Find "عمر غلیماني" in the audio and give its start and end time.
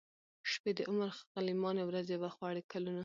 0.89-1.83